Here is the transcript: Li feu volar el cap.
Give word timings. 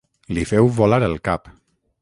Li 0.37 0.45
feu 0.53 0.71
volar 0.79 1.01
el 1.11 1.15
cap. 1.31 1.53